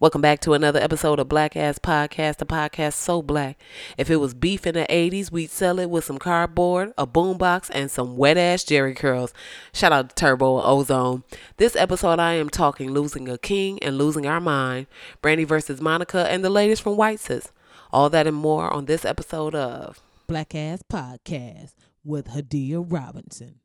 [0.00, 3.60] Welcome back to another episode of Black Ass Podcast, the podcast so black.
[3.98, 7.70] If it was beef in the 80s, we'd sell it with some cardboard, a boombox,
[7.74, 9.34] and some wet ass Jheri curls.
[9.74, 11.24] Shout out to Turbo and Ozone.
[11.58, 14.86] This episode, I am talking losing a king and losing our mind,
[15.20, 17.52] Brandy versus Monica, and the latest from White Sis.
[17.92, 23.56] All that and more on this episode of Black Ass Podcast with Hadiyah Robinson.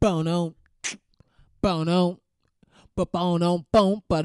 [0.00, 0.56] Bono,
[1.62, 2.18] bono,
[2.96, 4.24] ba bono, boom, ba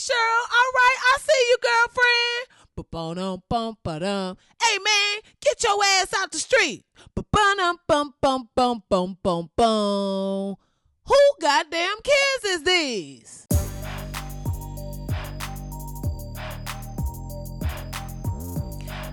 [0.00, 2.48] Cheryl, all right, I see you, girlfriend.
[2.74, 4.36] Ba bono, bum, ba dum.
[4.62, 6.86] Hey, man, get your ass out the street.
[7.14, 10.56] Ba bum, bum, bum, bum, bum, bum.
[11.04, 13.46] Who goddamn kids is these?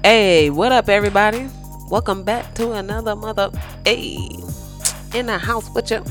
[0.03, 1.49] Hey, what up, everybody?
[1.89, 3.52] Welcome back to another mother.
[3.83, 4.30] Hey,
[5.13, 6.02] in the house with you.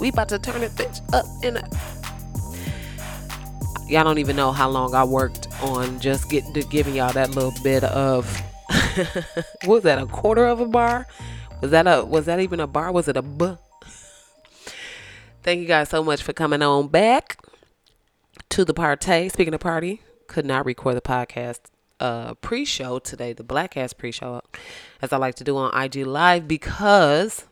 [0.00, 1.99] We about to turn it bitch up in a.
[3.90, 7.34] Y'all don't even know how long I worked on just getting to giving y'all that
[7.34, 8.24] little bit of.
[9.66, 10.00] was that?
[10.00, 11.08] A quarter of a bar?
[11.60, 12.04] Was that a?
[12.04, 12.92] Was that even a bar?
[12.92, 13.56] Was it a b?
[15.42, 17.44] Thank you guys so much for coming on back
[18.50, 19.28] to the party.
[19.28, 21.58] Speaking of party, could not record the podcast
[21.98, 24.40] uh, pre-show today, the Black Ass pre-show,
[25.02, 27.44] as I like to do on IG Live because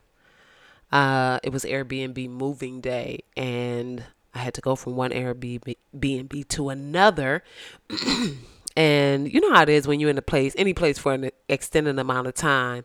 [0.92, 4.04] uh, it was Airbnb moving day, and
[4.38, 7.42] I had to go from one Airbnb to another.
[8.76, 11.30] and you know how it is when you're in a place, any place for an
[11.48, 12.84] extended amount of time.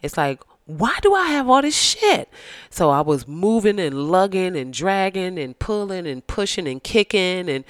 [0.00, 2.28] It's like, why do I have all this shit?
[2.70, 7.64] So I was moving and lugging and dragging and pulling and pushing and kicking and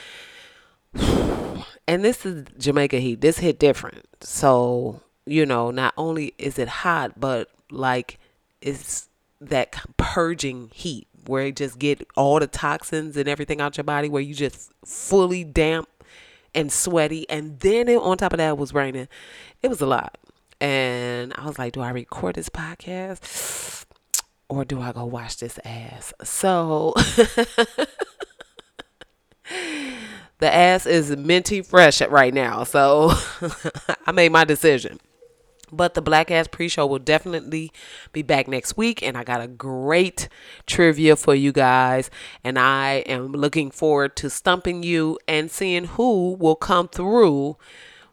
[1.89, 3.23] and this is Jamaica heat.
[3.23, 4.07] This hit different.
[4.21, 8.19] So, you know, not only is it hot, but like
[8.61, 9.09] it's
[9.41, 14.09] that purging heat where you just get all the toxins and everything out your body
[14.09, 15.89] where you just fully damp
[16.55, 19.09] and sweaty and then it, on top of that it was raining.
[19.63, 20.19] It was a lot.
[20.61, 23.85] And I was like, do I record this podcast
[24.49, 26.13] or do I go wash this ass?
[26.23, 26.95] So
[30.39, 32.65] the ass is minty fresh right now.
[32.65, 33.13] So
[34.07, 35.01] I made my decision.
[35.73, 37.73] But the Black Ass Pre Show will definitely
[38.13, 39.03] be back next week.
[39.03, 40.29] And I got a great
[40.67, 42.11] trivia for you guys.
[42.45, 47.57] And I am looking forward to stumping you and seeing who will come through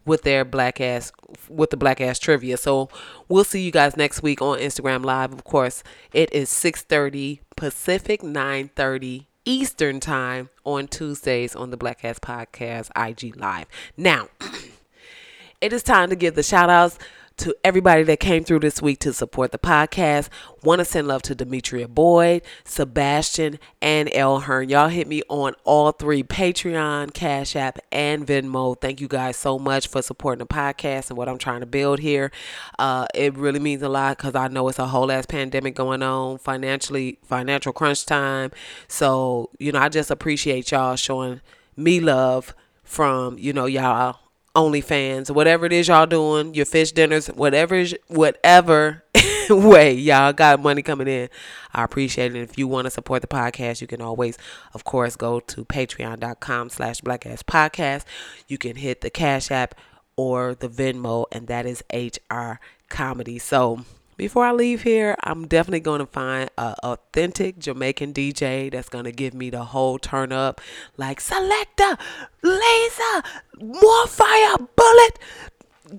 [0.05, 1.11] with their black ass
[1.47, 2.57] with the black ass trivia.
[2.57, 2.89] So
[3.27, 5.31] we'll see you guys next week on Instagram Live.
[5.33, 12.19] Of course, it is 6:30 Pacific, 9:30 Eastern Time on Tuesdays on the Black Ass
[12.19, 13.67] Podcast IG Live.
[13.95, 14.29] Now,
[15.61, 16.97] it is time to give the shout outs
[17.39, 20.27] to everybody that came through this week to support the podcast.
[20.61, 24.67] Want to send love to Demetria Boyd, Sebastian, and El Hearn.
[24.67, 28.79] Y'all hit me on all three Patreon, Cash App, and Venmo.
[28.79, 31.99] Thank you guys so much for supporting the podcast and what I'm trying to build
[31.99, 32.29] here.
[32.77, 36.03] Uh, it really means a lot because I know it's a whole ass pandemic going
[36.03, 38.51] on, financially, financial crunch time.
[38.89, 41.39] So, you know, I just appreciate y'all showing
[41.77, 44.17] me love from, you know, y'all
[44.59, 49.03] OnlyFans, whatever it is y'all doing, your fish dinners, whatever, whatever
[49.49, 51.29] way y'all got money coming in.
[51.73, 52.41] I appreciate it.
[52.41, 54.37] If you want to support the podcast, you can always,
[54.73, 58.05] of course, go to patreon.com slash blackass.
[58.47, 59.75] You can hit the Cash App
[60.15, 62.59] or the Venmo, and that is HR
[62.89, 63.39] Comedy.
[63.39, 63.85] So
[64.19, 69.05] before I leave here, I'm definitely going to find an authentic Jamaican DJ that's going
[69.05, 70.59] to give me the whole turn up
[70.97, 71.97] like selector,
[72.43, 73.23] laser,
[73.57, 75.19] more fire, bullet,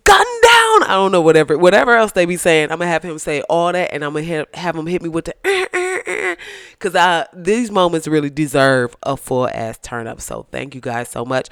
[0.04, 0.82] gun down.
[0.82, 2.64] I don't know, whatever, whatever else they be saying.
[2.64, 5.00] I'm going to have him say all that and I'm going to have him hit
[5.00, 6.36] me with the eh, eh, eh,
[6.72, 10.20] because uh, these moments really deserve a full ass turn up.
[10.20, 11.48] So thank you guys so much.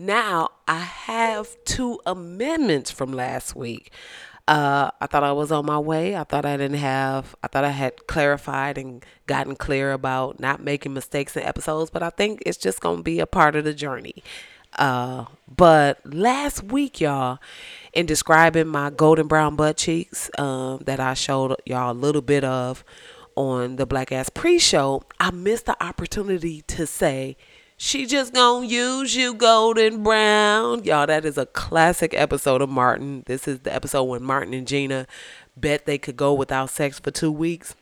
[0.00, 3.92] Now I have two amendments from last week.
[4.50, 6.16] Uh, I thought I was on my way.
[6.16, 10.60] I thought I didn't have, I thought I had clarified and gotten clear about not
[10.60, 13.62] making mistakes in episodes, but I think it's just going to be a part of
[13.62, 14.24] the journey.
[14.76, 15.26] Uh,
[15.56, 17.38] but last week, y'all,
[17.92, 22.42] in describing my golden brown butt cheeks um, that I showed y'all a little bit
[22.42, 22.82] of
[23.36, 27.36] on the Black Ass pre show, I missed the opportunity to say,
[27.82, 30.84] she just gonna use you, Golden Brown.
[30.84, 33.22] Y'all, that is a classic episode of Martin.
[33.24, 35.06] This is the episode when Martin and Gina
[35.56, 37.74] bet they could go without sex for two weeks.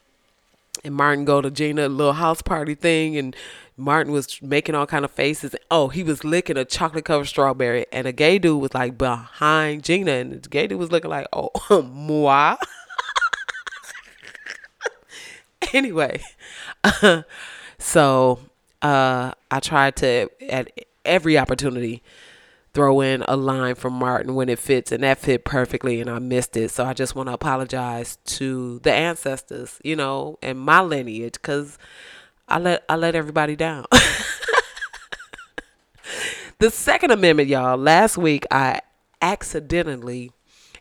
[0.84, 3.34] And Martin go to Gina little house party thing and
[3.76, 5.56] Martin was making all kind of faces.
[5.68, 9.82] Oh, he was licking a chocolate covered strawberry, and a gay dude was like behind
[9.82, 11.50] Gina, and the gay dude was looking like, "Oh,
[11.92, 12.56] moi."
[15.72, 16.20] anyway,
[17.78, 18.38] so
[18.82, 20.70] uh, I tried to at
[21.04, 22.02] every opportunity
[22.74, 26.18] throw in a line from Martin when it fits, and that fit perfectly, and I
[26.18, 26.70] missed it.
[26.70, 31.78] So I just want to apologize to the ancestors, you know, and my lineage, because
[32.46, 33.86] I let I let everybody down.
[36.58, 37.76] the Second Amendment, y'all.
[37.76, 38.80] Last week I
[39.20, 40.30] accidentally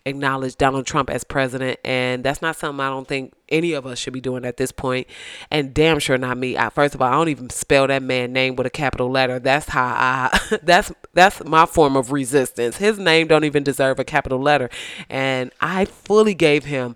[0.08, 4.00] acknowledge Donald Trump as president, and that's not something I don't think any of us
[4.00, 5.08] should be doing at this point,
[5.52, 6.58] and damn sure not me.
[6.58, 9.40] I, first of all, I don't even spell that man name with a capital letter.
[9.40, 10.40] That's how I.
[10.64, 12.78] That's that's my form of resistance.
[12.78, 14.70] His name don't even deserve a capital letter,
[15.10, 16.96] and I fully gave him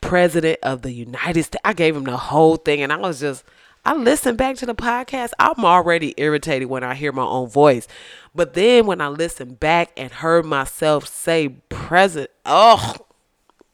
[0.00, 1.60] president of the United States.
[1.64, 3.44] I gave him the whole thing, and I was just.
[3.84, 5.32] I listened back to the podcast.
[5.38, 7.88] I'm already irritated when I hear my own voice.
[8.34, 12.94] But then when I listened back and heard myself say present, oh,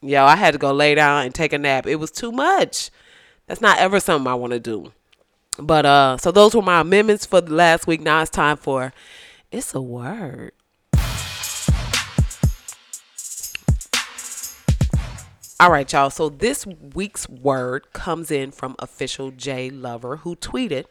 [0.00, 1.86] yo, I had to go lay down and take a nap.
[1.86, 2.90] It was too much.
[3.46, 4.92] That's not ever something I want to do.
[5.58, 8.00] But uh so those were my amendments for the last week.
[8.00, 8.92] Now it's time for
[9.50, 10.52] it's a word.
[15.60, 16.08] All right, y'all.
[16.10, 20.84] So this week's word comes in from official J Lover who tweeted,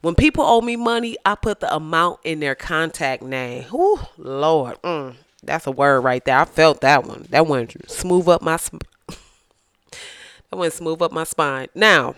[0.00, 4.80] "When people owe me money, I put the amount in their contact name." Ooh, Lord,
[4.80, 6.38] mm, that's a word right there.
[6.38, 7.26] I felt that one.
[7.28, 8.56] That went smooth up my.
[8.56, 11.68] Sp- that went smooth up my spine.
[11.74, 12.14] Now,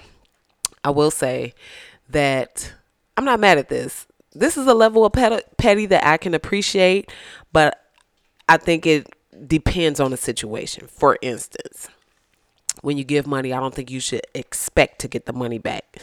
[0.84, 1.52] I will say
[2.08, 2.74] that
[3.16, 4.06] I'm not mad at this.
[4.34, 7.10] This is a level of pet- petty that I can appreciate,
[7.52, 7.82] but
[8.48, 9.12] I think it
[9.46, 10.86] depends on the situation.
[10.86, 11.88] For instance,
[12.80, 15.98] when you give money, I don't think you should expect to get the money back.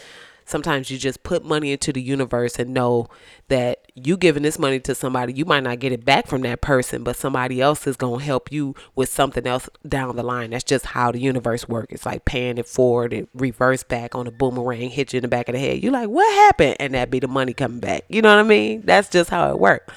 [0.46, 3.08] Sometimes you just put money into the universe and know
[3.50, 6.60] that you giving this money to somebody, you might not get it back from that
[6.60, 10.50] person, but somebody else is going to help you with something else down the line.
[10.50, 11.94] That's just how the universe works.
[11.94, 15.28] It's like paying it forward and reverse back on a boomerang, hit you in the
[15.28, 15.84] back of the head.
[15.84, 16.78] You're like, what happened?
[16.80, 18.06] And that be the money coming back.
[18.10, 18.82] You know what I mean?
[18.86, 19.94] That's just how it works.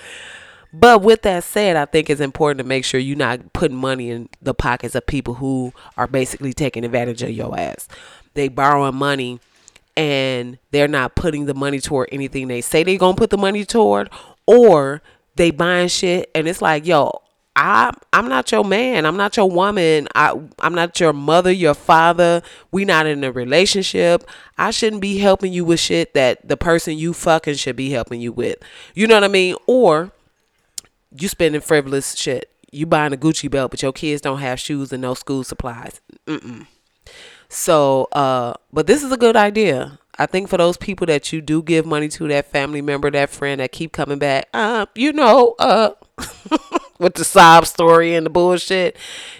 [0.73, 4.11] But with that said, I think it's important to make sure you're not putting money
[4.11, 7.89] in the pockets of people who are basically taking advantage of your ass.
[8.35, 9.41] They borrowing money
[9.97, 13.65] and they're not putting the money toward anything they say they're gonna put the money
[13.67, 14.09] toward,
[14.47, 15.03] or
[15.37, 17.21] they buying shit and it's like, yo,
[17.55, 19.05] I I'm not your man.
[19.05, 20.09] I'm not your woman.
[20.15, 22.41] I I'm not your mother, your father.
[22.71, 24.25] We not in a relationship.
[24.57, 28.23] I shouldn't be helping you with shit that the person you fucking should be helping
[28.23, 28.57] you with.
[28.95, 29.57] You know what I mean?
[29.67, 30.13] Or
[31.19, 32.51] you spending frivolous shit.
[32.71, 36.01] You buying a Gucci belt, but your kids don't have shoes and no school supplies.
[36.27, 36.67] Mm-mm.
[37.49, 39.99] So, uh, but this is a good idea.
[40.19, 43.31] I think for those people that you do give money to, that family member, that
[43.31, 45.91] friend that keep coming back, uh, you know, uh,
[46.99, 48.97] with the sob story and the bullshit,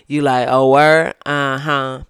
[0.07, 2.03] you like, oh, word, uh huh.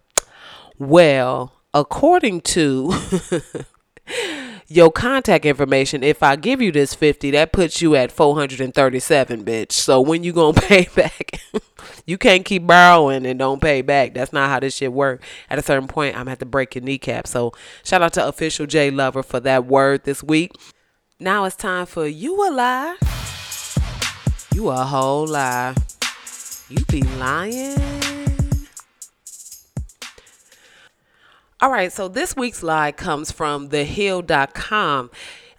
[0.78, 2.92] Well, according to
[4.72, 9.72] your contact information, if I give you this 50, that puts you at 437, bitch.
[9.72, 11.40] So when you going to pay back?
[12.06, 14.14] you can't keep borrowing and don't pay back.
[14.14, 15.22] That's not how this shit work.
[15.50, 17.26] At a certain point, I'm going to have to break your kneecap.
[17.26, 17.52] So
[17.84, 20.52] shout out to official J Lover for that word this week.
[21.20, 22.96] Now it's time for you a lie.
[24.54, 25.74] You a whole lie.
[26.68, 28.11] You be lying.
[31.62, 35.12] All right, so this week's lie comes from thehill.com.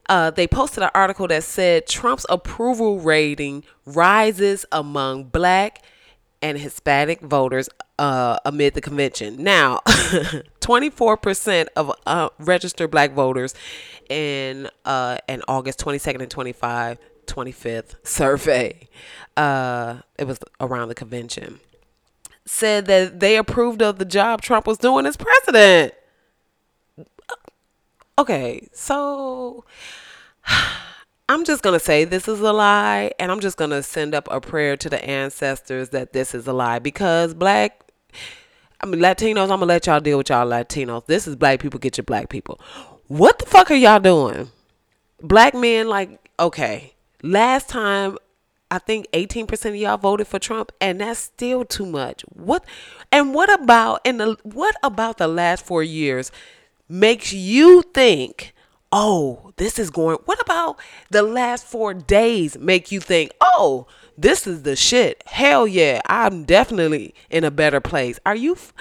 [0.10, 5.82] Uh, they posted an article that said Trump's approval rating rises among black
[6.42, 9.42] and Hispanic voters uh, amid the convention.
[9.42, 9.80] Now,
[10.60, 13.56] 24% of uh, registered black voters
[14.10, 18.90] in uh, an August 22nd and 25, 25th survey,
[19.38, 21.62] uh, it was around the convention,
[22.46, 25.94] said that they approved of the job Trump was doing as president.
[28.18, 29.66] Okay, so
[31.30, 34.14] I'm just going to say this is a lie, and I'm just going to send
[34.14, 37.92] up a prayer to the ancestors that this is a lie because black,
[38.82, 41.06] I mean, Latinos, I'm to let y'all deal with y'all Latinos.
[41.06, 42.60] This is black people, get your black people.
[43.08, 44.52] What the fuck are y'all doing?
[45.22, 48.18] Black men, like, okay, last time
[48.74, 52.24] I think 18% of y'all voted for Trump and that's still too much.
[52.30, 52.66] What
[53.12, 56.32] and what about in the what about the last 4 years
[56.90, 58.52] makes you think,
[58.92, 60.80] "Oh, this is going What about
[61.12, 63.86] the last 4 days make you think, "Oh,
[64.18, 65.22] this is the shit.
[65.28, 68.74] Hell yeah, I'm definitely in a better place." Are you f-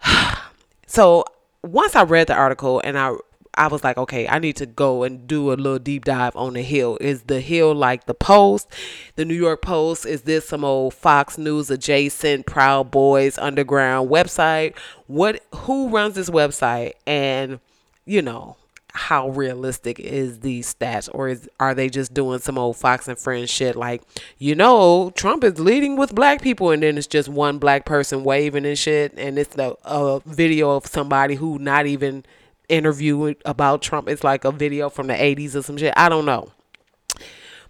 [0.86, 1.24] So,
[1.64, 3.14] once I read the article and I
[3.56, 6.54] I was like, okay, I need to go and do a little deep dive on
[6.54, 6.98] the Hill.
[7.00, 8.68] Is the Hill like the Post,
[9.16, 10.06] the New York Post?
[10.06, 14.76] Is this some old Fox News adjacent Proud Boys underground website?
[15.06, 15.42] What?
[15.54, 16.92] Who runs this website?
[17.06, 17.60] And
[18.04, 18.56] you know,
[18.94, 23.18] how realistic is these stats or is are they just doing some old Fox and
[23.18, 24.02] Friends shit like
[24.38, 28.22] you know Trump is leading with black people and then it's just one black person
[28.22, 32.24] waving and shit and it's the a video of somebody who not even
[32.68, 36.24] interviewed about Trump it's like a video from the 80s or some shit I don't
[36.24, 36.50] know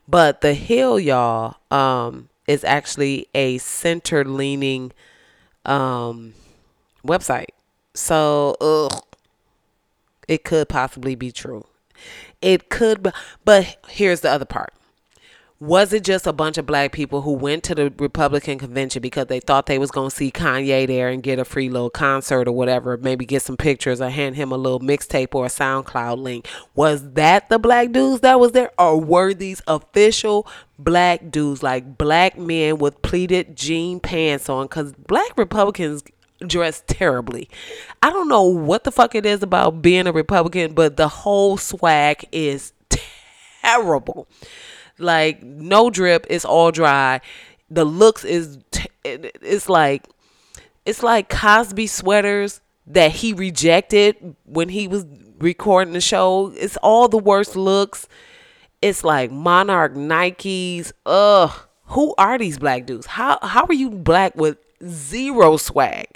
[0.07, 4.93] but the Hill y'all um is actually a center leaning
[5.65, 6.35] um
[7.05, 7.49] website
[7.95, 9.05] so ugh
[10.29, 11.67] it could possibly be true.
[12.41, 13.13] It could,
[13.45, 14.73] but here's the other part.
[15.65, 19.29] Was it just a bunch of black people who went to the Republican convention because
[19.29, 22.47] they thought they was going to see Kanye there and get a free little concert
[22.47, 26.19] or whatever, maybe get some pictures or hand him a little mixtape or a SoundCloud
[26.19, 26.47] link?
[26.75, 30.47] Was that the black dudes that was there or were these official
[30.79, 36.03] black dudes like black men with pleated jean pants on cuz black Republicans
[36.47, 37.49] dress terribly.
[38.03, 41.57] I don't know what the fuck it is about being a Republican, but the whole
[41.57, 42.75] swag is
[43.63, 44.29] terrible.
[44.99, 47.21] Like no drip, it's all dry.
[47.71, 50.07] The looks is t- it's like
[50.87, 55.07] it's like Cosby sweaters that he rejected when he was
[55.39, 56.53] recording the show.
[56.57, 58.07] It's all the worst looks.
[58.83, 60.93] It's like Monarch Nikes.
[61.07, 61.51] Ugh.
[61.89, 63.07] Who are these black dudes?
[63.07, 66.07] How how are you black with zero swag?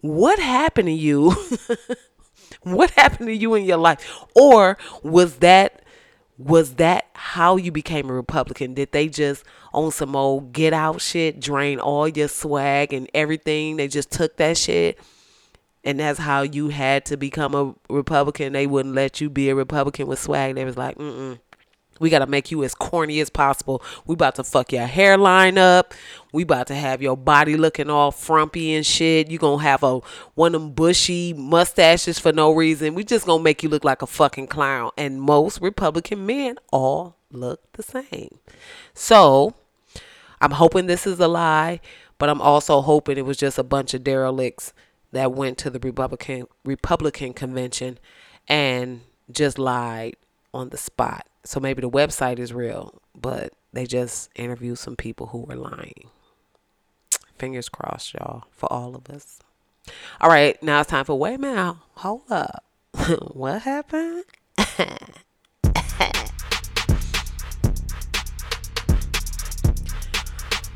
[0.00, 1.34] what happened to you?
[2.62, 4.24] what happened to you in your life?
[4.34, 5.77] Or was that
[6.38, 8.74] was that how you became a Republican?
[8.74, 13.76] Did they just on some old get out shit, drain all your swag and everything?
[13.76, 14.98] They just took that shit.
[15.84, 18.52] And that's how you had to become a Republican.
[18.52, 20.54] They wouldn't let you be a Republican with swag.
[20.54, 21.38] They was like, mm mm.
[21.98, 23.82] We gotta make you as corny as possible.
[24.06, 25.94] We about to fuck your hairline up.
[26.32, 29.30] We about to have your body looking all frumpy and shit.
[29.30, 30.00] You gonna have a
[30.34, 32.94] one of them bushy mustaches for no reason.
[32.94, 34.90] We just gonna make you look like a fucking clown.
[34.96, 38.38] And most Republican men all look the same.
[38.94, 39.54] So
[40.40, 41.80] I'm hoping this is a lie,
[42.18, 44.72] but I'm also hoping it was just a bunch of derelicts
[45.12, 47.98] that went to the Republican Republican convention
[48.46, 50.16] and just lied
[50.52, 51.27] on the spot.
[51.44, 56.10] So maybe the website is real, but they just interviewed some people who were lying.
[57.38, 59.38] Fingers crossed, y'all, for all of us.
[60.20, 62.64] All right, now it's time for wait minute, hold up.
[63.32, 64.24] what happened?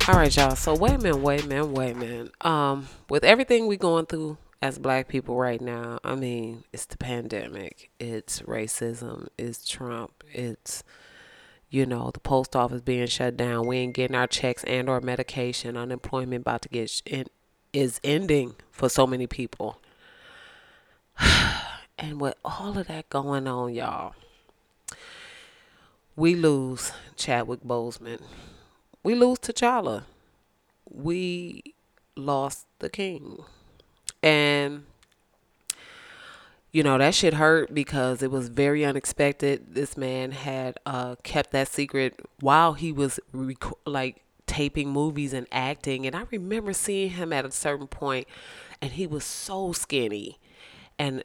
[0.09, 0.57] All right, y'all.
[0.57, 2.33] So wait a minute, wait a minute, wait a minute.
[2.45, 6.97] Um, with everything we going through as black people right now, I mean, it's the
[6.97, 10.85] pandemic, it's racism, it's Trump, it's
[11.69, 15.01] you know, the post office being shut down, we ain't getting our checks and or
[15.01, 17.27] medication, unemployment about to get sh- in,
[17.73, 19.81] is ending for so many people.
[21.99, 24.15] and with all of that going on, y'all,
[26.15, 28.21] we lose Chadwick Boseman.
[29.03, 30.05] We lose T'Challa.
[30.89, 31.75] We
[32.15, 33.45] lost the king.
[34.23, 34.85] And
[36.73, 39.75] you know that shit hurt because it was very unexpected.
[39.75, 45.47] This man had uh, kept that secret while he was rec- like taping movies and
[45.53, 46.07] acting.
[46.07, 48.27] And I remember seeing him at a certain point,
[48.81, 50.39] and he was so skinny.
[50.99, 51.25] And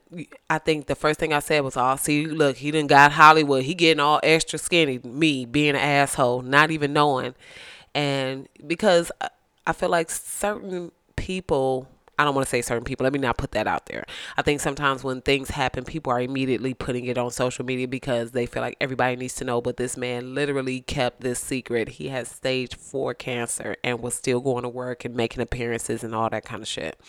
[0.49, 3.63] I think the first thing I said was, "Oh, see, look, he didn't got Hollywood.
[3.63, 4.99] He getting all extra skinny.
[5.03, 7.35] Me being an asshole, not even knowing."
[7.95, 9.11] And because
[9.65, 11.87] I feel like certain people
[12.19, 13.03] I don't want to say certain people.
[13.03, 14.05] Let me not put that out there.
[14.38, 18.31] I think sometimes when things happen, people are immediately putting it on social media because
[18.31, 19.62] they feel like everybody needs to know.
[19.62, 21.89] But this man literally kept this secret.
[21.89, 26.15] He has stage four cancer and was still going to work and making appearances and
[26.15, 27.00] all that kind of shit.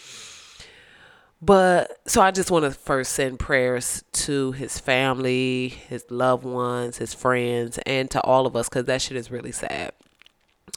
[1.40, 6.98] But so I just want to first send prayers to his family, his loved ones,
[6.98, 9.92] his friends, and to all of us because that shit is really sad.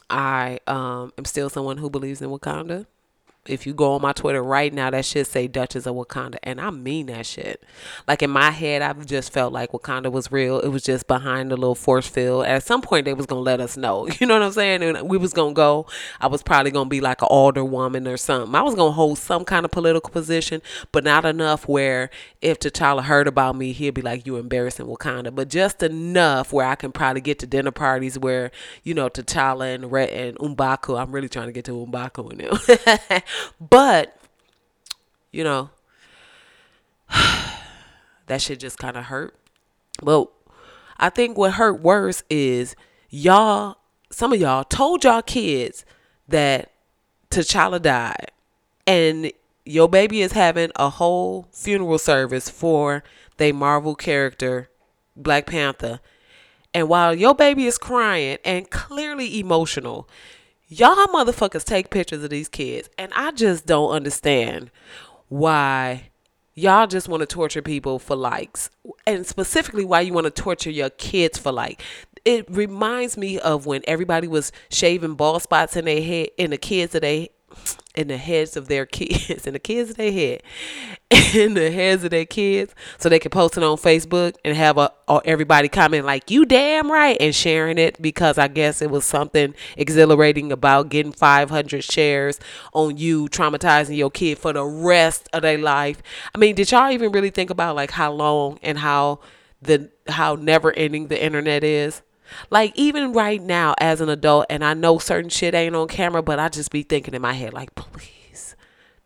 [0.08, 2.86] I um, am still someone who believes in Wakanda
[3.46, 6.60] if you go on my Twitter right now, that shit say Duchess of Wakanda, and
[6.60, 7.62] I mean that shit.
[8.06, 10.60] Like in my head, I've just felt like Wakanda was real.
[10.60, 12.44] It was just behind the little force field.
[12.46, 14.08] At some point, they was gonna let us know.
[14.22, 14.84] You know what I'm saying?
[14.84, 15.86] And we was gonna go.
[16.20, 18.54] I was probably gonna be like an alder woman or something.
[18.54, 22.08] I was gonna hold some kind of political position, but not enough where
[22.40, 26.66] if T'Challa heard about me, he'd be like, "You embarrassing Wakanda," but just enough where
[26.66, 28.52] I can probably get to dinner parties where
[28.84, 31.00] you know T'Challa and Red and M'Baku.
[31.00, 33.20] I'm really trying to get to M'Baku now.
[33.60, 34.16] but,
[35.30, 35.70] you know,
[38.26, 39.34] that shit just kind of hurt.
[40.02, 40.30] But
[40.98, 42.74] I think what hurt worse is
[43.10, 43.76] y'all,
[44.10, 45.84] some of y'all told y'all kids
[46.28, 46.72] that
[47.30, 48.30] T'Challa died.
[48.86, 49.32] And
[49.64, 53.02] your baby is having a whole funeral service for
[53.38, 54.68] the Marvel character,
[55.16, 56.00] Black Panther.
[56.74, 60.08] And while your baby is crying and clearly emotional,
[60.72, 62.88] y'all motherfuckers take pictures of these kids.
[62.98, 64.70] And I just don't understand
[65.28, 66.10] why
[66.54, 68.70] y'all just want to torture people for likes.
[69.06, 71.82] And specifically why you want to torture your kids for like.
[72.24, 76.58] It reminds me of when everybody was shaving bald spots in their head in the
[76.58, 77.30] kids of they
[77.94, 80.42] in the heads of their kids, in the kids they head,
[81.34, 84.78] in the heads of their kids, so they can post it on Facebook and have
[84.78, 84.92] a
[85.24, 89.54] everybody comment like "you damn right" and sharing it because I guess it was something
[89.76, 92.40] exhilarating about getting 500 shares
[92.72, 96.02] on you traumatizing your kid for the rest of their life.
[96.34, 99.20] I mean, did y'all even really think about like how long and how
[99.60, 102.02] the how never ending the internet is?
[102.50, 106.22] Like even right now as an adult and I know certain shit ain't on camera,
[106.22, 108.56] but I just be thinking in my head like please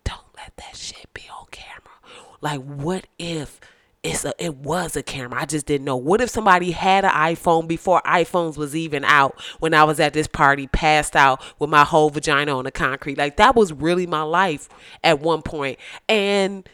[0.04, 1.95] don't let that shit be on camera.
[2.40, 3.61] Like what if
[4.06, 5.40] it's a, it was a camera.
[5.40, 5.97] I just didn't know.
[5.97, 10.12] What if somebody had an iPhone before iPhones was even out when I was at
[10.12, 13.18] this party, passed out with my whole vagina on the concrete?
[13.18, 14.68] Like that was really my life
[15.02, 15.78] at one point.
[16.09, 16.68] And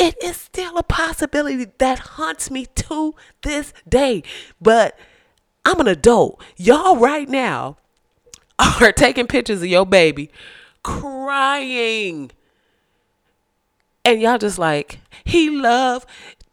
[0.00, 4.24] it is still a possibility that haunts me to this day.
[4.60, 4.98] But
[5.64, 6.42] I'm an adult.
[6.56, 7.76] Y'all right now
[8.58, 10.30] are taking pictures of your baby
[10.82, 12.30] crying.
[14.04, 16.08] And y'all just like, he loved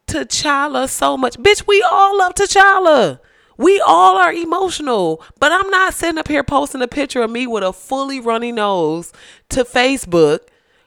[0.08, 1.38] T'Challa so much.
[1.38, 3.20] Bitch, we all love T'Challa.
[3.58, 5.24] We all are emotional.
[5.39, 8.51] But I'm not sitting up here posting a picture of me with a fully runny
[8.51, 9.12] nose
[9.50, 10.42] to Facebook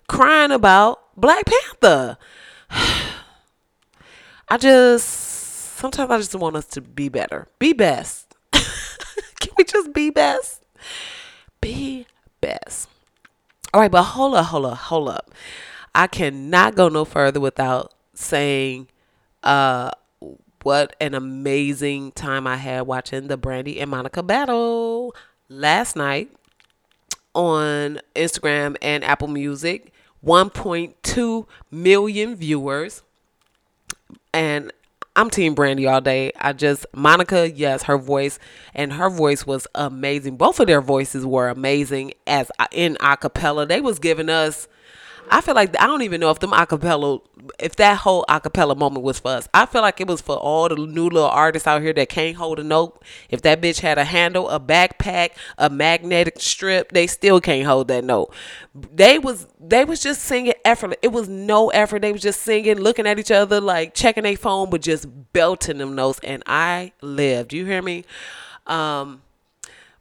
[0.09, 2.17] crying about Black Panther.
[4.49, 5.32] I just
[5.83, 7.49] sometimes I just want us to be better.
[7.59, 8.37] Be best.
[8.53, 10.65] Can we just be best?
[11.61, 12.07] Be
[12.41, 12.89] best.
[13.75, 15.33] All right, but hold up, hold up, hold up.
[15.93, 18.89] I cannot go no further without saying
[19.43, 19.91] uh
[20.63, 25.13] what an amazing time I had watching the Brandy and Monica battle
[25.49, 26.31] last night
[27.35, 29.93] on Instagram and Apple Music.
[30.25, 33.03] 1.2 million viewers.
[34.33, 34.73] And
[35.15, 36.33] I'm Team Brandy all day.
[36.41, 38.39] I just Monica, yes, her voice
[38.75, 40.39] and her voice was amazing.
[40.39, 43.69] Both of their voices were amazing as uh, in acapella.
[43.69, 44.69] They was giving us
[45.33, 47.23] I feel like I don't even know if them acapella,
[47.59, 49.49] if that whole acapella moment was for us.
[49.55, 52.37] I feel like it was for all the new little artists out here that can't
[52.37, 53.03] hold a note.
[53.31, 57.89] If that bitch had a handle, a backpack, a magnetic strip, they still can't hold
[57.89, 58.35] that note.
[58.75, 60.99] They was they was just singing effortless.
[61.01, 62.03] It was no effort.
[62.03, 65.79] They was just singing, looking at each other, like checking their phone, but just belting
[65.79, 66.21] them notes.
[66.23, 67.55] And I lived.
[67.55, 68.05] You hear me?
[68.67, 69.23] Um,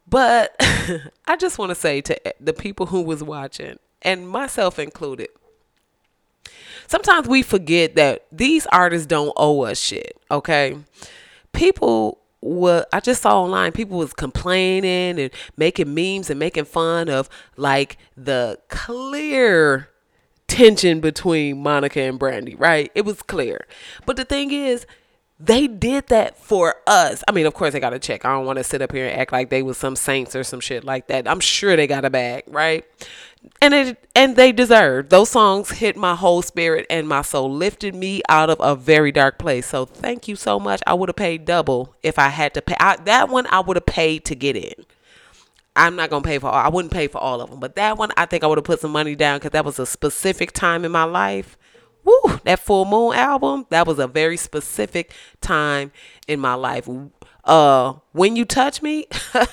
[0.05, 0.53] but
[1.25, 5.29] I just want to say to the people who was watching and myself included.
[6.87, 10.77] Sometimes we forget that these artists don't owe us shit, okay?
[11.53, 17.07] People what I just saw online, people was complaining and making memes and making fun
[17.07, 19.89] of like the clear
[20.47, 22.91] tension between Monica and Brandy, right?
[22.93, 23.67] It was clear.
[24.05, 24.85] But the thing is,
[25.43, 27.23] they did that for us.
[27.27, 28.25] I mean, of course they got to check.
[28.25, 30.43] I don't want to sit up here and act like they was some saints or
[30.43, 31.27] some shit like that.
[31.27, 32.85] I'm sure they got a bag, right?
[33.61, 37.95] and it and they deserve those songs hit my whole spirit and my soul lifted
[37.95, 41.15] me out of a very dark place so thank you so much i would have
[41.15, 44.35] paid double if i had to pay I, that one i would have paid to
[44.35, 44.85] get in
[45.75, 47.97] i'm not gonna pay for all i wouldn't pay for all of them but that
[47.97, 50.51] one i think i would have put some money down because that was a specific
[50.51, 51.57] time in my life
[52.03, 55.91] Woo, that full moon album that was a very specific time
[56.27, 56.87] in my life
[57.43, 59.07] uh when you touch me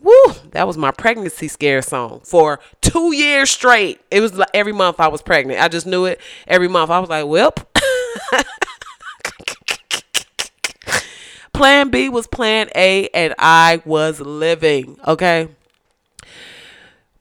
[0.00, 4.00] Woo, that was my pregnancy scare song for two years straight.
[4.10, 5.60] It was like every month I was pregnant.
[5.60, 6.90] I just knew it every month.
[6.90, 7.52] I was like, well,
[11.52, 14.98] plan B was plan A, and I was living.
[15.04, 15.48] Okay.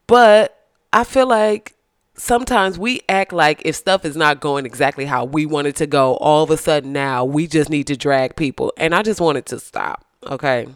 [0.05, 0.55] But
[0.93, 1.73] I feel like
[2.17, 5.87] sometimes we act like if stuff is not going exactly how we want it to
[5.87, 8.73] go, all of a sudden now we just need to drag people.
[8.77, 10.05] And I just wanted to stop.
[10.25, 10.67] Okay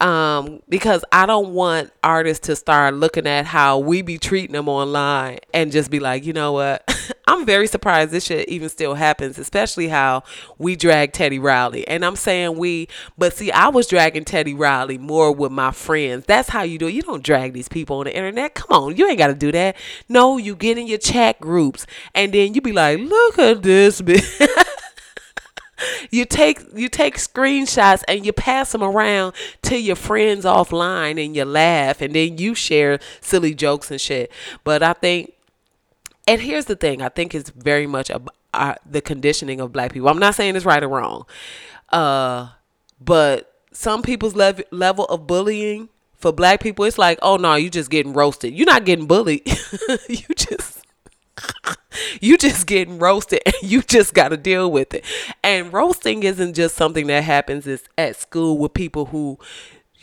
[0.00, 4.68] um, because I don't want artists to start looking at how we be treating them
[4.68, 6.84] online and just be like, you know what?
[7.26, 10.24] I'm very surprised this shit even still happens, especially how
[10.58, 11.86] we drag Teddy Riley.
[11.88, 16.26] And I'm saying we, but see, I was dragging Teddy Riley more with my friends.
[16.26, 16.92] That's how you do it.
[16.94, 18.54] You don't drag these people on the internet.
[18.54, 19.76] Come on, you ain't got to do that.
[20.08, 24.02] No, you get in your chat groups and then you be like, look at this
[24.02, 24.46] bitch.
[26.10, 31.34] you take you take screenshots and you pass them around to your friends offline and
[31.34, 34.30] you laugh and then you share silly jokes and shit.
[34.62, 35.33] But I think
[36.26, 40.08] and here's the thing, I think it's very much a, the conditioning of black people.
[40.08, 41.26] I'm not saying it's right or wrong,
[41.90, 42.48] uh,
[43.00, 45.88] but some people's lev- level of bullying
[46.24, 48.54] for black people, it's like, oh no, you're just getting roasted.
[48.54, 49.42] You're not getting bullied.
[50.08, 50.84] you just
[52.20, 55.04] you just getting roasted and you just got to deal with it.
[55.42, 59.38] And roasting isn't just something that happens it's at school with people who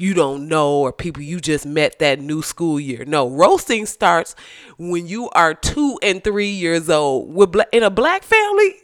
[0.02, 3.06] you don't know or people you just met that new school year.
[3.06, 4.36] No, roasting starts
[4.78, 7.34] when you are two and three years old.
[7.34, 8.76] With in a black family,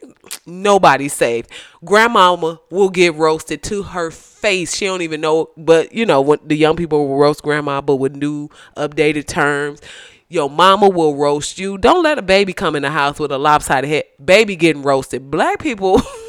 [0.46, 1.48] nobody's safe.
[1.84, 4.76] Grandmama will get roasted to her face.
[4.76, 7.96] She don't even know, but you know when the young people will roast grandma, but
[7.96, 9.82] with new updated terms.
[10.30, 11.78] Your mama will roast you.
[11.78, 14.04] Don't let a baby come in the house with a lopsided head.
[14.24, 15.32] Baby getting roasted.
[15.32, 16.02] Black people.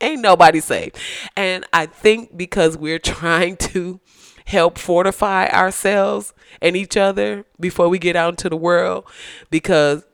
[0.00, 0.92] ain't nobody safe.
[1.36, 4.00] And I think because we're trying to
[4.46, 6.32] help fortify ourselves
[6.62, 9.04] and each other before we get out into the world,
[9.50, 10.04] because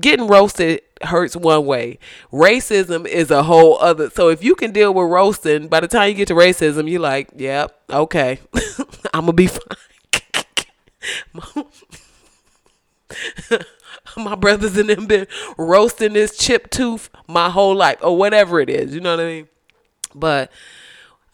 [0.00, 1.98] getting roasted hurts one way.
[2.32, 4.10] Racism is a whole other.
[4.10, 7.00] So if you can deal with roasting, by the time you get to racism, you're
[7.00, 8.40] like, yep, okay,
[9.14, 9.76] I'm gonna be fine.
[14.24, 15.26] my brothers and them been
[15.58, 18.94] roasting this chip tooth my whole life or whatever it is.
[18.94, 19.48] You know what I mean?
[20.14, 20.50] But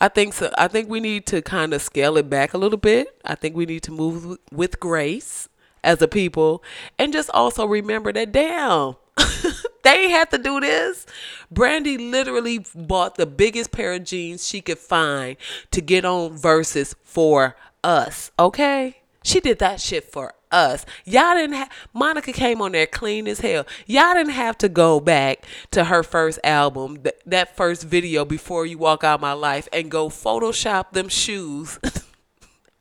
[0.00, 0.50] I think so.
[0.58, 3.20] I think we need to kind of scale it back a little bit.
[3.24, 5.48] I think we need to move with grace
[5.84, 6.62] as a people
[6.98, 8.94] and just also remember that damn
[9.82, 11.06] they had to do this.
[11.50, 15.36] Brandy literally bought the biggest pair of jeans she could find
[15.70, 18.30] to get on Verzuz for us.
[18.38, 19.02] Okay?
[19.22, 20.84] She did that shit for us.
[21.04, 23.66] Y'all didn't have Monica came on there clean as hell.
[23.86, 28.66] Y'all didn't have to go back to her first album, th- that first video before
[28.66, 31.78] you walk out my life and go Photoshop them shoes.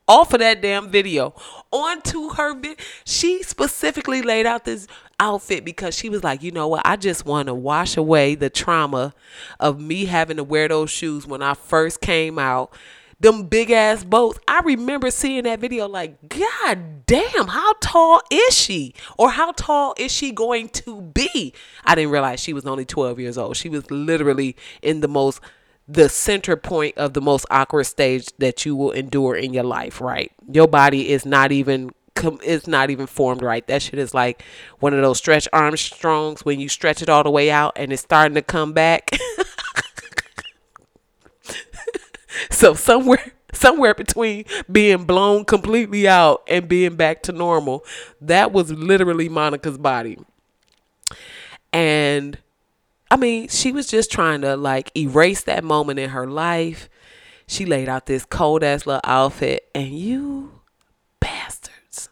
[0.08, 1.32] off of that damn video
[1.70, 4.86] onto her vi- she specifically laid out this
[5.20, 8.50] outfit because she was like you know what i just want to wash away the
[8.50, 9.14] trauma
[9.60, 12.74] of me having to wear those shoes when i first came out
[13.22, 14.38] them big ass boats.
[14.46, 18.94] I remember seeing that video like, God damn, how tall is she?
[19.16, 21.54] Or how tall is she going to be?
[21.84, 23.56] I didn't realize she was only 12 years old.
[23.56, 25.40] She was literally in the most
[25.88, 30.00] the center point of the most awkward stage that you will endure in your life,
[30.00, 30.30] right?
[30.50, 31.90] Your body is not even
[32.42, 33.66] it's not even formed right.
[33.66, 34.42] That shit is like
[34.78, 38.02] one of those stretch Armstrongs when you stretch it all the way out and it's
[38.02, 39.10] starting to come back.
[42.62, 47.84] So somewhere somewhere between being blown completely out and being back to normal,
[48.20, 50.16] that was literally Monica's body.
[51.72, 52.38] And
[53.10, 56.88] I mean, she was just trying to like erase that moment in her life.
[57.48, 60.60] She laid out this cold ass little outfit, and you
[61.18, 62.10] bastards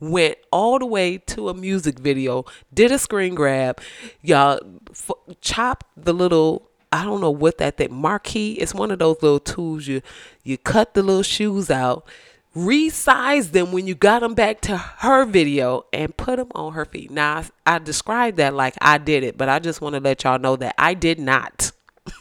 [0.00, 3.82] went all the way to a music video, did a screen grab,
[4.22, 4.58] y'all
[4.90, 5.10] f-
[5.42, 8.52] chopped the little I don't know what that thing marquee.
[8.52, 10.00] It's one of those little tools you
[10.44, 12.06] you cut the little shoes out,
[12.54, 16.84] resize them when you got them back to her video, and put them on her
[16.84, 17.10] feet.
[17.10, 20.22] Now I, I described that like I did it, but I just want to let
[20.22, 21.72] y'all know that I did not.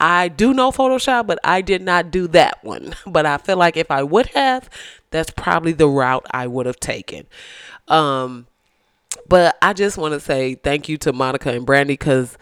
[0.00, 2.94] I do know Photoshop, but I did not do that one.
[3.06, 4.68] But I feel like if I would have,
[5.10, 7.26] that's probably the route I would have taken.
[7.88, 8.48] Um,
[9.26, 12.36] but I just want to say thank you to Monica and Brandy because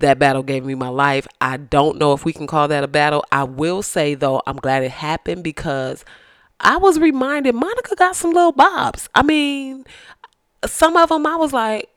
[0.00, 1.26] that battle gave me my life.
[1.40, 3.24] I don't know if we can call that a battle.
[3.32, 6.04] I will say though, I'm glad it happened because
[6.60, 9.08] I was reminded Monica got some little bobs.
[9.14, 9.84] I mean,
[10.64, 11.88] some of them I was like,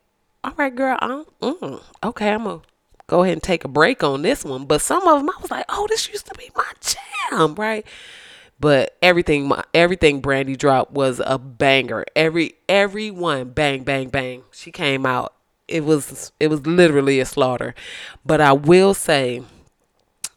[0.43, 2.61] all right, girl, I'm, mm, okay, I'm gonna
[3.07, 4.65] go ahead and take a break on this one.
[4.65, 7.85] But some of them I was like, oh, this used to be my jam, right?
[8.59, 12.05] But everything, everything Brandy dropped was a banger.
[12.15, 14.43] Every, every one, bang, bang, bang.
[14.51, 15.33] She came out
[15.71, 17.73] it was it was literally a slaughter.
[18.25, 19.43] But I will say,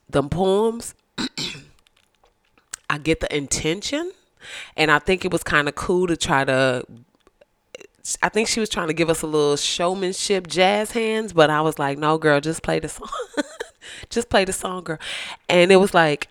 [0.08, 0.94] the poems,
[2.90, 4.12] I get the intention,
[4.76, 6.84] and I think it was kind of cool to try to.
[8.22, 11.62] I think she was trying to give us a little showmanship, jazz hands, but I
[11.62, 13.08] was like, no, girl, just play the song,
[14.10, 14.98] just play the song, girl.
[15.48, 16.28] And it was like,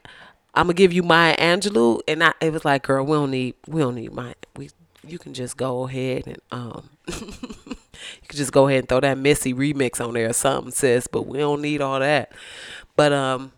[0.53, 3.55] I'm gonna give you Maya Angelou, and I, it was like, girl, we don't need,
[3.67, 4.69] we don't need my, we,
[5.05, 6.89] you can just go ahead and um.
[8.21, 11.07] You could just go ahead and throw that Missy remix on there or something, sis.
[11.07, 12.31] But we don't need all that.
[12.95, 13.51] But um,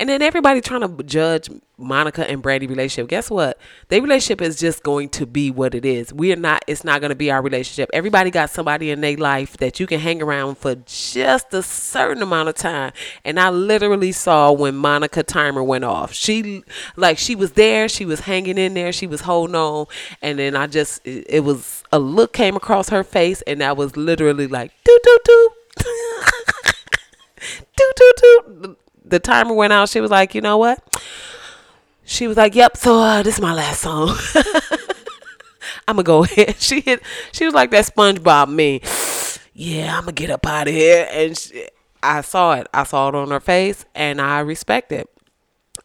[0.00, 3.10] and then everybody trying to judge Monica and Brandy relationship.
[3.10, 3.58] Guess what?
[3.88, 6.10] Their relationship is just going to be what it is.
[6.10, 6.64] We are not.
[6.66, 7.90] It's not going to be our relationship.
[7.92, 12.22] Everybody got somebody in their life that you can hang around for just a certain
[12.22, 12.92] amount of time.
[13.26, 16.14] And I literally saw when Monica timer went off.
[16.14, 16.64] She
[16.96, 17.86] like she was there.
[17.86, 18.92] She was hanging in there.
[18.92, 19.84] She was holding on.
[20.22, 23.76] And then I just it, it was a look came across her face, and that
[23.76, 25.50] was literally like do do do
[27.76, 28.78] Toot, toot, toot.
[29.04, 29.88] The, timer went out.
[29.88, 30.82] She was like, you know what?
[32.04, 32.76] She was like, yep.
[32.76, 34.16] So uh, this is my last song.
[35.88, 36.56] I'm gonna go ahead.
[36.60, 37.02] She hit.
[37.32, 38.80] She was like that SpongeBob me.
[39.54, 41.08] Yeah, I'm gonna get up out of here.
[41.10, 41.68] And she,
[42.02, 42.66] I saw it.
[42.72, 45.08] I saw it on her face, and I respect it.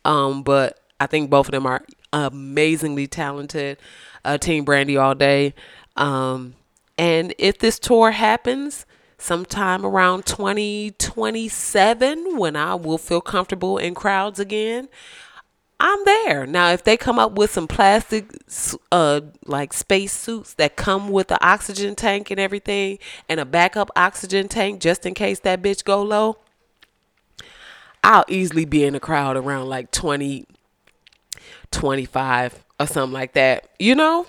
[0.04, 3.78] Um, but I think both of them are amazingly talented.
[4.23, 5.54] Uh, Team Brandy all day.
[5.95, 6.56] Um,
[6.97, 8.86] and if this tour happens
[9.17, 14.88] sometime around 2027, when I will feel comfortable in crowds again,
[15.80, 16.45] I'm there.
[16.45, 18.32] Now, if they come up with some plastic,
[18.91, 22.97] uh, like space suits that come with the oxygen tank and everything,
[23.28, 26.38] and a backup oxygen tank just in case that bitch go low,
[28.04, 30.45] I'll easily be in the crowd around like 20,
[31.71, 33.69] 25 or something like that.
[33.80, 34.28] You know,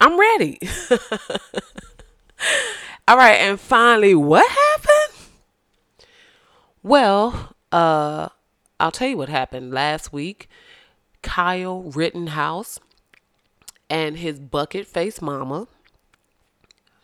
[0.00, 0.58] I'm ready.
[3.08, 5.28] All right, and finally, what happened?
[6.82, 8.30] Well, uh,
[8.80, 10.48] I'll tell you what happened last week.
[11.22, 12.80] Kyle Rittenhouse
[13.88, 15.68] and his bucket face mama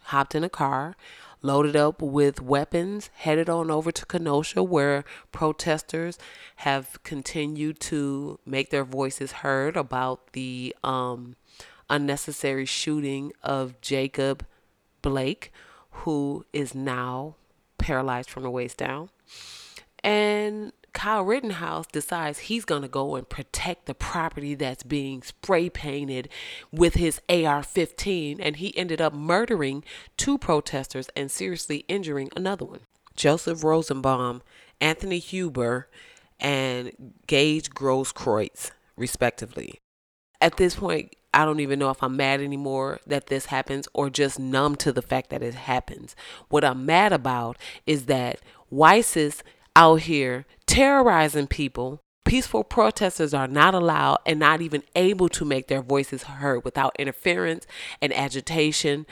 [0.07, 0.97] hopped in a car,
[1.41, 6.19] loaded up with weapons, headed on over to Kenosha, where protesters
[6.57, 11.37] have continued to make their voices heard about the um,
[11.89, 14.45] unnecessary shooting of Jacob
[15.01, 15.53] Blake,
[15.93, 17.37] who is now
[17.79, 19.11] paralyzed from the waist down.
[20.03, 25.71] And Kyle Rittenhouse decides he's going to go and protect the property that's being spray
[25.71, 26.29] painted
[26.71, 29.85] with his AR 15, and he ended up murdering
[30.17, 32.81] two protesters and seriously injuring another one.
[33.17, 34.43] Joseph Rosenbaum,
[34.81, 35.89] Anthony Huber,
[36.41, 36.93] and
[37.27, 39.81] Gage Grosskreutz, respectively.
[40.41, 44.11] At this point, I don't even know if I'm mad anymore that this happens or
[44.11, 46.15] just numb to the fact that it happens.
[46.49, 48.41] What I'm mad about is that
[48.71, 49.43] Weiss's
[49.75, 52.01] out here terrorizing people.
[52.25, 56.95] Peaceful protesters are not allowed and not even able to make their voices heard without
[56.99, 57.67] interference
[58.01, 59.07] and agitation.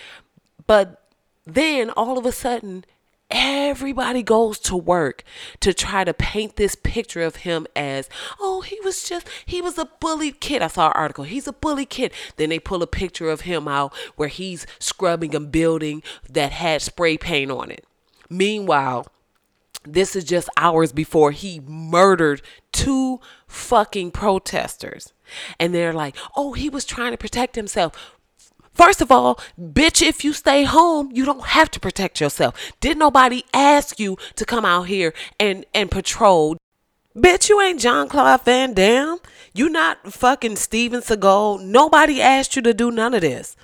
[0.66, 1.08] But
[1.44, 2.84] then all of a sudden,
[3.30, 5.22] everybody goes to work
[5.60, 8.08] to try to paint this picture of him as,
[8.40, 10.62] oh, he was just, he was a bullied kid.
[10.62, 12.12] I saw an article, he's a bully kid.
[12.36, 16.82] Then they pull a picture of him out where he's scrubbing a building that had
[16.82, 17.84] spray paint on it.
[18.28, 19.06] Meanwhile,
[19.84, 25.12] this is just hours before he murdered two fucking protesters.
[25.58, 28.16] And they're like, oh, he was trying to protect himself.
[28.72, 32.54] First of all, bitch, if you stay home, you don't have to protect yourself.
[32.80, 36.56] Did nobody ask you to come out here and, and patrol?
[37.16, 39.18] Bitch, you ain't John Claude Van Damme.
[39.52, 41.60] You not fucking Steven Seagal.
[41.60, 43.56] Nobody asked you to do none of this.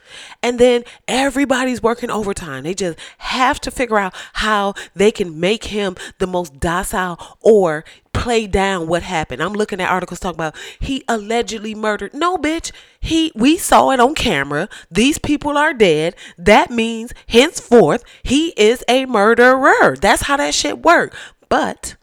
[0.42, 2.64] And then everybody's working overtime.
[2.64, 7.84] They just have to figure out how they can make him the most docile or
[8.12, 9.40] play down what happened.
[9.40, 12.14] I'm looking at articles talking about he allegedly murdered.
[12.14, 12.72] No, bitch.
[12.98, 14.68] He we saw it on camera.
[14.90, 16.16] These people are dead.
[16.36, 19.94] That means henceforth he is a murderer.
[19.94, 21.14] That's how that shit work.
[21.48, 21.94] But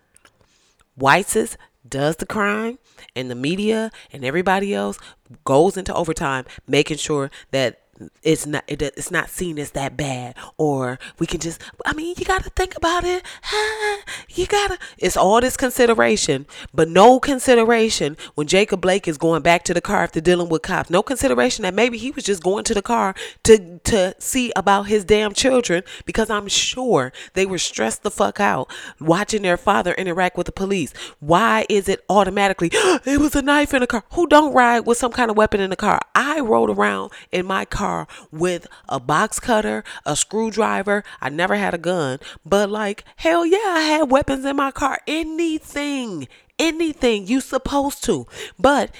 [1.03, 2.79] Weiss's does the crime
[3.13, 4.97] and the media and everybody else
[5.43, 7.81] goes into overtime making sure that
[8.21, 10.35] it's not it, it's not seen as that bad.
[10.57, 13.23] Or we can just i mean you gotta think about it.
[14.35, 19.63] You gotta it's all this consideration but no consideration when jacob blake is going back
[19.65, 20.89] to the car after dealing with cops.
[20.89, 23.13] No consideration that maybe he was just going to the car
[23.43, 28.39] to to see about his damn children because i'm sure they were stressed the fuck
[28.39, 30.93] out watching their father interact with the police.
[31.19, 34.03] Why is it automatically it was a knife in the car?
[34.13, 35.99] Who don't ride with some kind of weapon in the car?
[36.15, 41.03] I rode around in my car car with a box cutter, a screwdriver.
[41.21, 44.99] I never had a gun, but like, hell yeah, I had weapons in my car.
[45.07, 46.27] Anything,
[46.57, 48.27] anything you supposed to.
[48.59, 48.91] But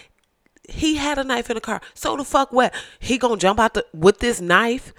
[0.69, 1.82] he had a knife in the car.
[1.93, 2.73] So the fuck what?
[2.99, 4.93] He gonna jump out the, with this knife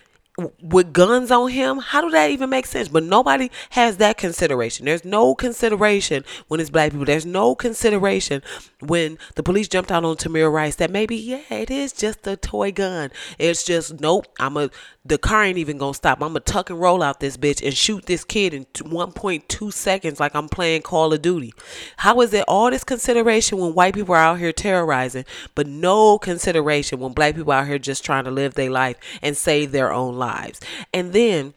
[0.61, 4.85] with guns on him how do that even make sense but nobody has that consideration
[4.85, 8.43] there's no consideration when it's black people there's no consideration
[8.87, 12.37] when the police jumped out on Tamir Rice that maybe yeah it is just a
[12.37, 14.71] toy gun it's just nope I'm a
[15.07, 16.23] the car ain't even gonna stop.
[16.23, 20.19] I'm gonna tuck and roll out this bitch and shoot this kid in 1.2 seconds
[20.19, 21.53] like I'm playing Call of Duty.
[21.99, 26.19] How is it all this consideration when white people are out here terrorizing, but no
[26.19, 29.73] consideration when black people are out here just trying to live their life and save
[29.73, 30.61] their own lives?
[30.95, 31.53] And then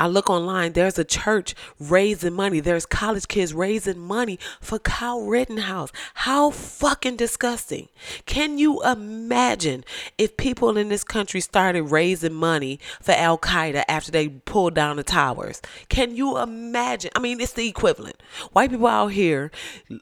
[0.00, 2.58] I look online, there's a church raising money.
[2.58, 5.92] There's college kids raising money for Kyle Rittenhouse.
[6.14, 7.88] How fucking disgusting.
[8.26, 9.84] Can you imagine
[10.18, 14.96] if people in this country started raising money for Al Qaeda after they pulled down
[14.96, 15.62] the towers?
[15.88, 17.12] Can you imagine?
[17.14, 18.20] I mean, it's the equivalent.
[18.52, 19.52] White people out here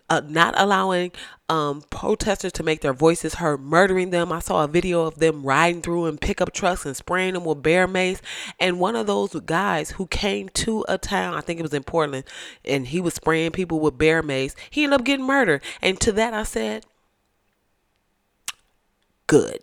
[0.09, 1.13] uh, not allowing
[1.53, 4.33] um, protesters to make their voices heard, murdering them.
[4.33, 7.63] I saw a video of them riding through in pickup trucks and spraying them with
[7.63, 8.23] bear mace.
[8.59, 11.83] And one of those guys who came to a town, I think it was in
[11.83, 12.25] Portland,
[12.65, 15.63] and he was spraying people with bear mace, he ended up getting murdered.
[15.83, 16.87] And to that I said,
[19.27, 19.59] good.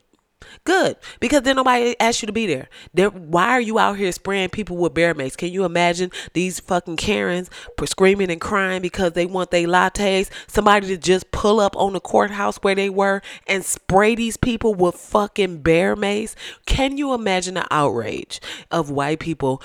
[0.65, 2.69] Good, because then nobody asked you to be there.
[2.93, 5.35] There, why are you out here spraying people with bear mace?
[5.35, 7.49] Can you imagine these fucking Karens
[7.85, 10.29] screaming and crying because they want their lattes?
[10.47, 14.73] Somebody to just pull up on the courthouse where they were and spray these people
[14.73, 16.35] with fucking bear mace?
[16.65, 19.61] Can you imagine the outrage of white people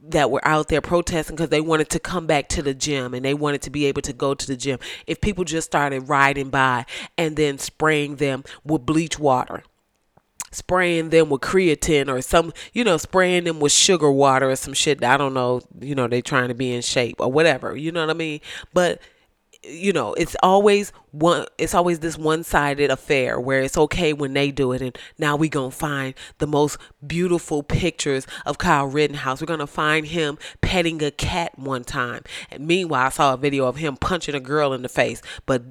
[0.00, 3.24] that were out there protesting because they wanted to come back to the gym and
[3.24, 4.78] they wanted to be able to go to the gym.
[5.06, 9.62] If people just started riding by and then spraying them with bleach water
[10.50, 14.74] spraying them with creatine or some, you know, spraying them with sugar water or some
[14.74, 15.02] shit.
[15.04, 18.00] I don't know, you know, they trying to be in shape or whatever, you know
[18.00, 18.40] what I mean?
[18.72, 19.00] But
[19.64, 24.50] you know, it's always one it's always this one-sided affair where it's okay when they
[24.50, 29.40] do it and now we going to find the most beautiful pictures of Kyle Rittenhouse.
[29.40, 32.22] We're going to find him petting a cat one time.
[32.50, 35.62] And meanwhile, I saw a video of him punching a girl in the face, but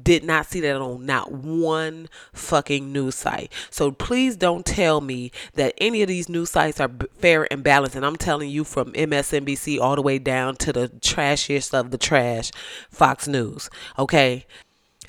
[0.00, 3.52] did not see that on not one fucking news site.
[3.70, 7.96] So please don't tell me that any of these news sites are fair and balanced.
[7.96, 11.98] And I'm telling you from MSNBC all the way down to the trashiest of the
[11.98, 12.50] trash,
[12.90, 13.70] Fox News.
[13.98, 14.46] Okay.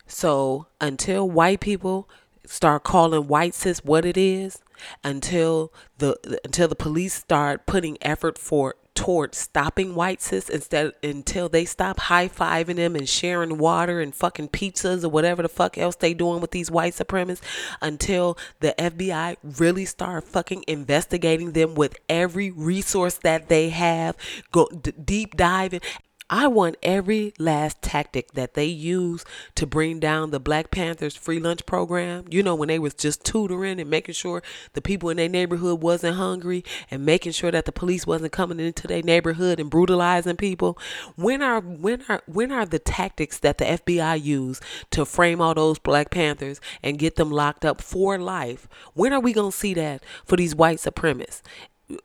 [0.07, 2.07] So until white people
[2.45, 4.61] start calling white cis what it is,
[5.03, 11.49] until the until the police start putting effort for towards stopping white cis instead until
[11.49, 15.77] they stop high fiving them and sharing water and fucking pizzas or whatever the fuck
[15.77, 17.41] else they doing with these white supremacists
[17.81, 24.15] until the FBI really start fucking investigating them with every resource that they have
[24.51, 25.81] go d- deep diving
[26.29, 31.39] I want every last tactic that they use to bring down the Black Panthers free
[31.39, 32.25] lunch program.
[32.31, 34.41] You know, when they was just tutoring and making sure
[34.73, 38.59] the people in their neighborhood wasn't hungry and making sure that the police wasn't coming
[38.59, 40.79] into their neighborhood and brutalizing people.
[41.15, 44.59] When are when are when are the tactics that the FBI use
[44.91, 48.67] to frame all those Black Panthers and get them locked up for life?
[48.95, 51.43] When are we gonna see that for these white supremacists?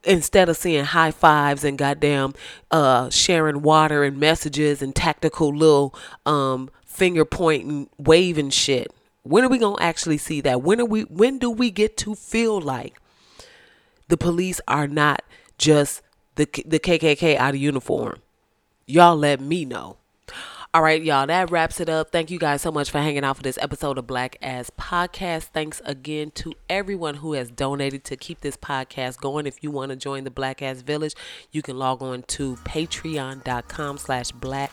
[0.04, 2.34] Instead of seeing high fives and goddamn
[2.70, 5.94] uh sharing water and messages and tactical little
[6.26, 10.62] um finger pointing waving shit when are we gonna actually see that?
[10.62, 12.98] When are we when do we get to feel like
[14.08, 15.22] the police are not
[15.58, 16.02] just
[16.36, 18.20] the the kkk out of uniform?
[18.86, 19.98] Y'all let me know
[20.72, 22.12] all right, y'all, that wraps it up.
[22.12, 25.44] Thank you guys so much for hanging out for this episode of Black Ass Podcast.
[25.46, 29.48] Thanks again to everyone who has donated to keep this podcast going.
[29.48, 31.16] If you want to join the Black Ass Village,
[31.50, 34.70] you can log on to patreon.com slash black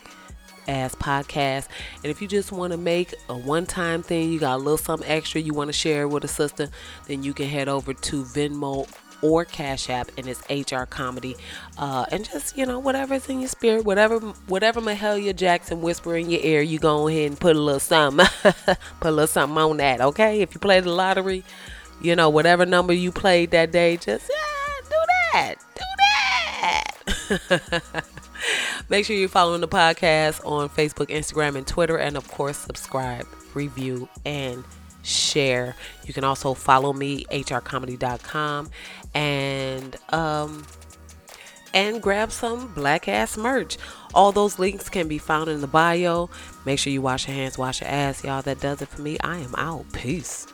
[0.68, 1.66] ass podcast.
[2.04, 4.78] And if you just want to make a one time thing, you got a little
[4.78, 6.68] something extra you want to share with a sister,
[7.08, 8.88] then you can head over to Venmo
[9.22, 11.36] or Cash App, and it's HR Comedy.
[11.76, 16.30] Uh, and just you know whatever's in your spirit, whatever whatever Mahalia Jackson whisper in
[16.30, 19.76] your ear, you go ahead and put a little something, put a little something on
[19.78, 20.00] that.
[20.00, 21.44] Okay, if you play the lottery,
[22.00, 24.36] you know whatever number you played that day, just yeah,
[24.88, 24.96] do
[25.32, 26.84] that, do that.
[28.88, 33.26] Make sure you're following the podcast on Facebook, Instagram, and Twitter, and of course, subscribe,
[33.54, 34.64] review, and
[35.02, 35.74] share.
[36.06, 38.70] You can also follow me, hrcomedy.com,
[39.14, 40.66] and um,
[41.74, 43.76] and grab some black ass merch.
[44.14, 46.30] All those links can be found in the bio.
[46.64, 48.42] Make sure you wash your hands, wash your ass, y'all.
[48.42, 49.18] That does it for me.
[49.20, 49.90] I am out.
[49.92, 50.46] Peace.